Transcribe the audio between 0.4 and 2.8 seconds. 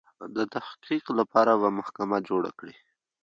تحقیق لپاره به محکمه جوړه کړي.